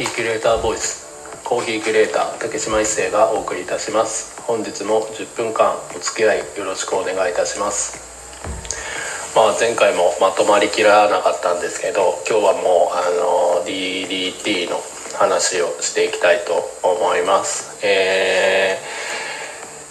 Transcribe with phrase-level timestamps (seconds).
[0.00, 1.04] ヒーキュレーターボイス
[1.44, 4.40] コーヒーキュレーター竹島一生がお送りいたします。
[4.40, 8.00] 本日も10分間お付き合いよろしくお願いいたします。
[9.36, 14.80] まあ前回もまとまりきらなかったんですけど今日はもうあの DDT の
[15.18, 17.84] 話をしていきたいと思います。
[17.84, 18.78] え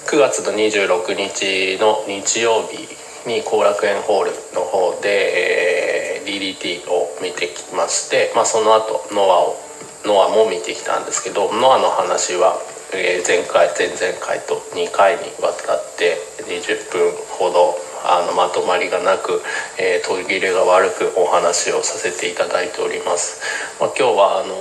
[0.07, 2.82] ー、9月の26日の日曜日
[3.30, 9.68] に後楽園ホールの方で、えー、DDT を見てきまして、まあ、その後ノアを
[10.06, 12.56] ノアも見てきたんですけどノアの話は、
[12.92, 16.18] 前回前々回と2回にわたって
[16.48, 19.42] 20分ほどあのまとまりがなく、
[19.78, 23.42] えー、途切れが悪くお話をさせていただいております、
[23.80, 24.56] まあ、今日はあの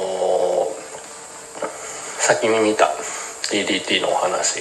[0.66, 0.78] ー、
[2.18, 2.90] 先に見た
[3.48, 4.60] DDT のお話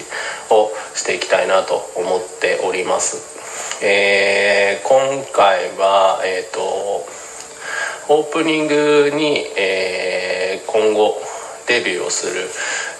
[0.49, 3.83] をしていきたいなと思っております。
[3.83, 7.05] えー、今回はえっ、と
[8.09, 9.86] オープニングに、えー、
[10.67, 11.17] 今後
[11.67, 12.47] デビューをする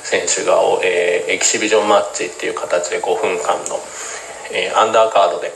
[0.03, 3.79] 選手が、えー、エキシビジョンマッチっていう形で5分間の、
[4.51, 5.51] えー、アンダーカードで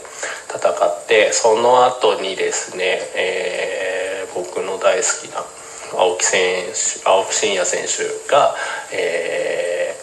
[0.51, 5.43] 戦ってその後にですね、えー、僕の大好きな
[5.97, 8.55] 青木選手青木真也選手が、
[8.93, 9.95] え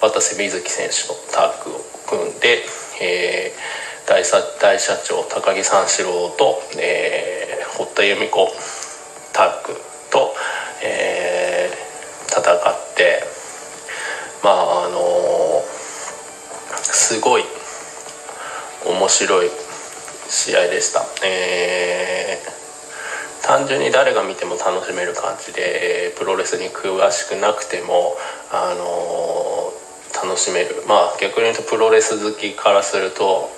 [0.00, 2.64] ー、渡瀬瑞希選手とタッグを組んで、
[3.02, 4.24] えー、大
[4.60, 8.48] 大社長高木三四郎と、えー、堀田由美子
[9.32, 9.74] タッグ
[10.10, 10.34] と、
[10.82, 13.22] えー、戦って
[14.42, 15.62] まああの、
[16.82, 17.44] すごい
[18.86, 19.50] 面白い
[20.28, 28.16] 試合でした、えー、単純に誰が見ても楽しめる感じでプロレスに詳しくなくても、
[28.52, 30.84] あのー、楽しめる。
[30.86, 33.50] まあ逆に言うとプロレス好きからすると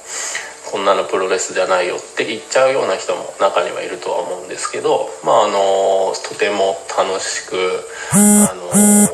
[0.73, 9.12] こんなのプロレスじゃないよって言っちゃうような人も中にはいるとは思うんですけどまああのとても楽しくあの、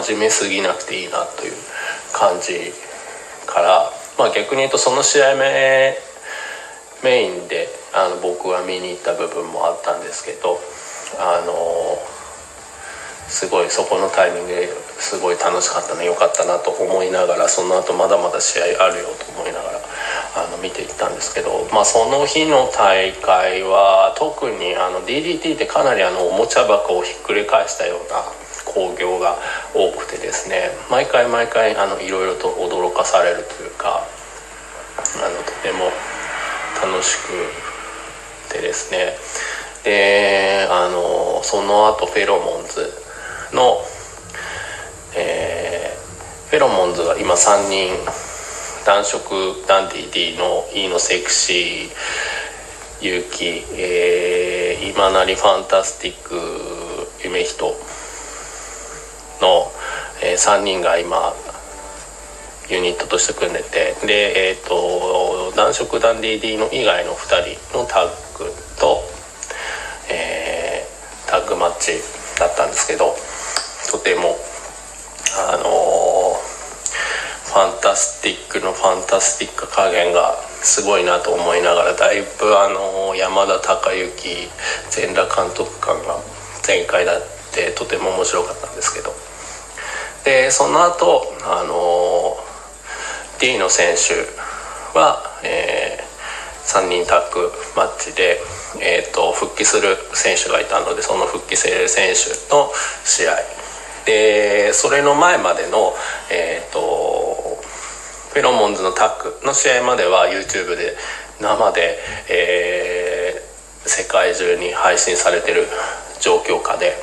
[0.00, 1.52] 真面目すぎなくていいなという
[2.12, 2.72] 感じ
[3.46, 5.96] からまあ逆に言うとその試合目
[7.04, 10.58] メインであの僕は見に行った部分もあったんですけど
[11.18, 11.52] あの
[13.28, 14.68] すごいそこのタイミングで
[15.00, 19.80] すごい楽しかったな良かったなと思いながらその後まだまだ試合あるよと思いながら
[20.36, 28.41] あの見ていったんですけど、まあ、その日の大会は特にあの DDT ってかなりあのおもちゃ箱をひっくり返したような
[28.74, 29.38] 興行が
[29.74, 34.06] 多くてですね毎回毎回あのいろいろと驚かされるというか
[34.96, 35.90] あのとても
[36.82, 39.16] 楽しくてですね。
[39.84, 42.92] であのその後フェロモンズ
[43.52, 43.78] の、
[45.16, 47.92] えー、フェロモンズは今3人
[48.86, 56.36] 男色ダンディ D の飯野セクシー勇気、えー、今成ファンタスティック
[57.24, 57.74] 夢人
[59.42, 59.66] の、
[60.22, 61.34] えー、3人が今
[62.70, 68.46] ユニットとして組んでてでえっ、ー、と男色ダンディ D の以外の2人のタッグ
[68.78, 69.02] と、
[70.10, 72.00] えー、タッグマッチ
[72.38, 73.14] だったんですけど
[73.90, 74.36] とても
[75.50, 75.68] あの
[77.44, 84.48] ファンタスティックのファンタスティック加減がすごいなと思いながらだいぶあの山田孝之
[84.88, 86.16] 全裸監督官が
[86.62, 87.22] 全開だっ
[87.52, 89.31] てとても面白かったんですけど。
[90.24, 92.36] でその後あの
[93.40, 94.14] D の選手
[94.96, 98.38] は、えー、3人タッグマッチで、
[98.80, 102.70] えーと、復帰する選手がいたのでその復帰する選手の
[103.04, 103.36] 試合。
[104.04, 105.94] でそれの前までの、
[106.30, 107.22] えーと
[108.32, 110.96] フェロモンズのタッグの試合までは YouTube で
[111.38, 111.98] 生で、
[112.30, 115.66] えー、世界中に配信されてる
[116.18, 116.94] 状況下で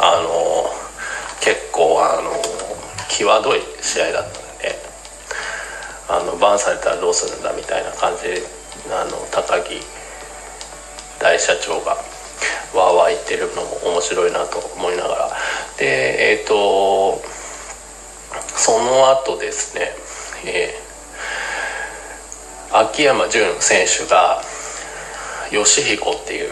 [0.00, 0.64] あの
[1.42, 2.30] 結構あの
[3.08, 4.78] 際どい試合だったんで
[6.08, 8.42] あのバンされたらどうするんだみたいな感じで
[8.90, 9.80] あの高木
[11.18, 11.96] 大社長が
[12.74, 15.30] わーわー言ってるのも面白いなと思いながら。
[15.78, 17.20] でえっ、ー、と
[18.56, 19.90] その後ですね
[20.44, 24.40] えー、秋山純選手が
[25.50, 26.50] 吉彦っていう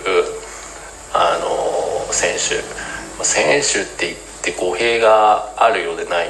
[1.15, 2.91] あの選手。
[3.25, 6.29] 選手って言って語弊があるようでない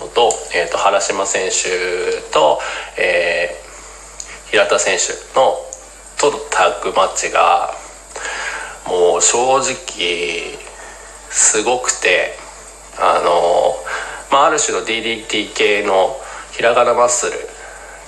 [0.00, 2.60] のと,、えーと、原島選手と、
[2.98, 5.56] えー、平田選手の
[6.18, 7.72] とタッグマッチが
[8.86, 10.58] もう正直
[11.30, 12.34] すごくて
[12.98, 13.74] あの、
[14.32, 16.16] まあ、ある種の DDT 系の
[16.52, 17.32] ひらがなマッスル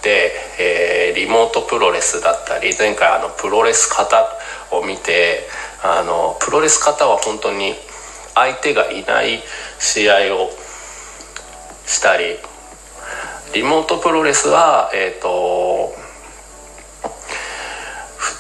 [0.02, 4.26] で、えー、リモートプロレスだったり前回あのプロレス型
[4.72, 5.46] を見て
[5.82, 7.74] あのプロレス方は本当に
[8.34, 9.40] 相手がいない
[9.78, 10.50] 試合を
[11.86, 12.36] したり
[13.54, 15.92] リモートプロレスはえっ、ー、と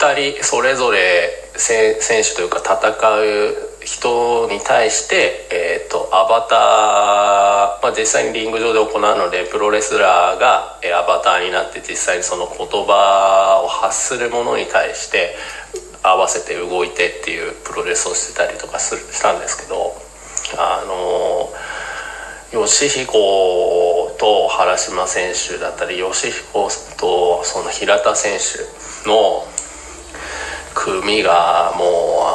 [0.00, 2.90] 2人それぞれ選手というか戦
[3.20, 15.34] う人に対して、えーと、アバター、まあ、実際にリング上で行うのでプロレスラーが、アバターになって実際にその言葉を発するものに対して
[16.02, 19.92] 合わせて動いてっていうプロレスをしてたりとかするしたんですけど
[20.58, 21.50] あの
[22.52, 26.68] 吉彦と原島選手だったり吉彦
[26.98, 29.44] とその平田選手の
[30.74, 31.88] 組がもう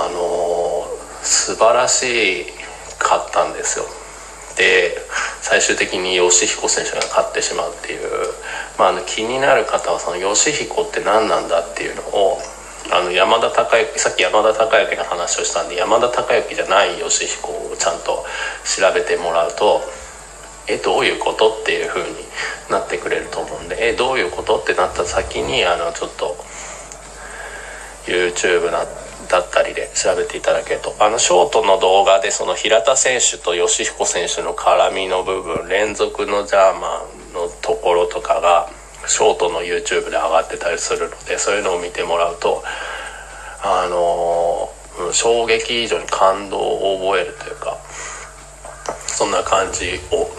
[0.06, 0.88] あの
[1.24, 2.46] 素晴らし
[3.00, 3.86] かったんですよ。
[4.58, 4.96] で
[5.42, 8.10] 最終的に吉彦選手が勝ってしまうっていう、
[8.80, 12.40] まあ、あの気になる方はその吉彦って何なんだっていうのを
[12.92, 18.26] あの山田孝之さっき山田孝之の話をしたんで山田孝之じゃない吉彦をちゃんと
[18.64, 19.82] 調べてもらうと
[20.68, 22.16] えどういうことっていう風に
[22.70, 26.36] なってくれると思うんでえどういうことってなった先にあのちょっと
[28.06, 28.86] YouTube な
[29.28, 30.96] だったりで調べていただけると。
[31.00, 38.70] あのショートの動画でその平田選手と吉彦選手の絡みの部分連続のジャーマンのところとかが
[39.08, 42.64] ショートの YouTube で上がってたりするのでそういうのを見てもらうと
[43.64, 47.78] あのー、衝撃以上に感動を覚えるというか
[49.08, 50.30] そんな感じを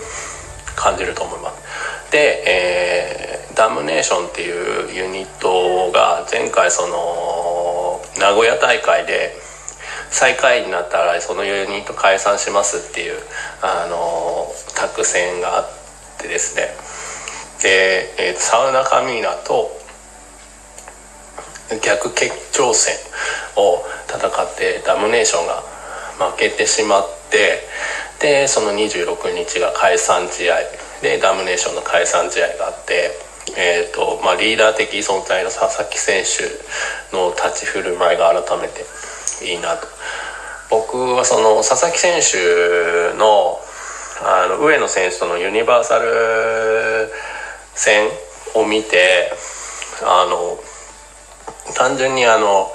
[0.76, 2.12] 感じると思います。
[2.12, 9.34] で、えー、ダムネーションっていうユニットが前回その名古屋大会で
[10.10, 13.18] 最下位になったらそのユニット解散しますっていう
[13.62, 15.68] あの作戦があっ
[16.18, 16.68] てですね
[17.62, 19.70] で、えー、サウナカミーナと
[21.82, 22.94] 逆決勝戦
[23.56, 25.62] を戦ってダムネーションが
[26.30, 27.60] 負けてしまって
[28.20, 30.56] でその26日が解散試合。
[31.02, 33.10] でダムネーションの解散試合があって、
[33.58, 38.84] えーとまあ、リーダー的存在の佐々木選手の立ち振る舞いが改めて
[39.44, 39.86] いいなと。
[40.70, 43.60] 僕はその佐々木選手の
[44.24, 47.12] あの上野選手とのユニバーサル
[47.76, 48.08] 戦
[48.54, 49.30] を見て
[50.02, 50.58] あの
[51.74, 52.72] 単純にあの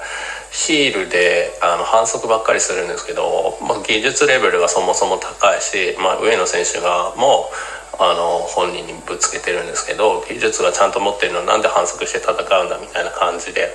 [0.52, 13.74] ヒールであの反則ばっかりするんですけど、まあ、技術レベルがそもそも高いし、まあ、上野選手がもうあの本人にぶつけてるんですけど技術がちゃんと持ってるのなんで反則して戦うんだみたいな感じで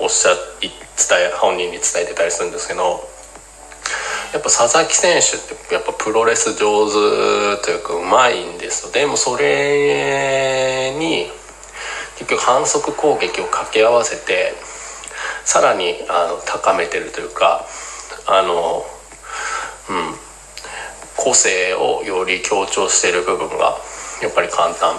[0.00, 3.02] おっしゃい伝え本人に伝えてたりするんですけど
[4.32, 8.92] やっぱ佐々木選手ってやっぱプロレス上手というかうまいんですよ。
[8.92, 11.26] でもそれに
[12.18, 14.54] 結局反則攻撃を掛け合わせて
[15.44, 17.66] さらにあの高めてるというか
[18.26, 18.84] あの
[19.90, 20.14] うん
[21.16, 23.76] 個性をより強調している部分が
[24.22, 24.96] やっぱり簡単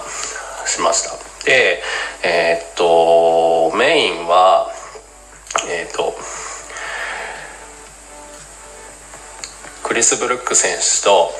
[0.66, 1.16] しました。
[1.44, 1.82] で
[2.22, 4.73] えー、っとメインは
[9.94, 11.30] クリス・ブルック選手と、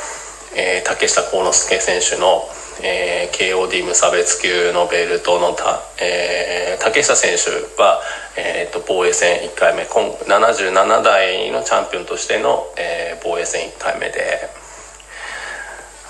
[0.57, 2.47] えー、竹下幸之助選手の
[2.83, 8.01] えー、KOD 無差別級のベルトのた、えー、竹下選手は、
[8.37, 9.87] えーと、防衛戦1回目。
[9.87, 14.51] 今77代のチャンピオンとしての、えー、防衛戦1回目で。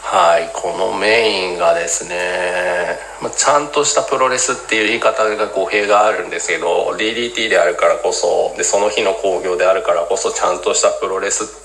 [0.02, 11.64] はいこのメインがですね、まあ、ちゃんとしたプロレスっていう言い方が語弊があるんですけど DDT であるからこそでその日の興行であるからこそちゃんとしたプロレスって、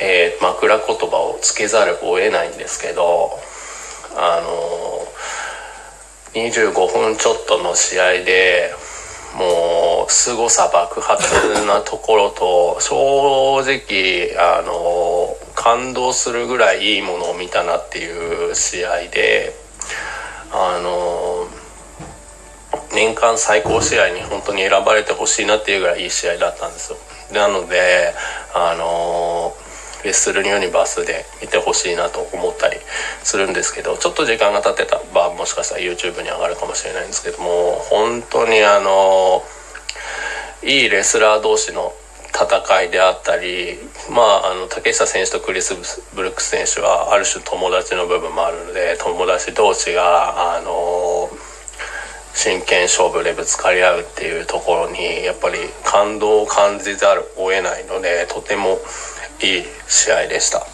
[0.00, 3.38] えー、枕言葉をつけざるを得ないんですけど
[4.16, 5.06] あの
[6.32, 8.72] 25分ちょっとの試合で
[9.36, 19.54] もう凄さ爆発なところと正直あの感動するぐらいいいものを見たなっていう試合で
[20.52, 21.46] あの
[22.92, 26.98] 年間最高試合に本当に選ばれてほしいなっていうぐらいいい試合だったんですよ。
[27.32, 28.14] なので
[28.54, 29.54] あの
[30.04, 32.76] レッスルユニバースで見てほしいなと思ったり
[33.22, 39.42] するんですけどちょっと時間が経ってた場もしかしたら YouTube に上がるかもしれないんですけども本当にあの
[40.62, 41.92] いいレスラー同士の
[42.32, 43.76] 戦いであったり、
[44.10, 45.74] まあ、あの竹下選手とクリス・
[46.14, 51.19] ブルックス選手はある種友達の部分もあるので友達同士があの
[52.34, 58.78] 真剣勝負でぶつかり合うっていうところにやっぱり感動を感じざるを得ないのでとても
[59.42, 60.66] いい試合でした。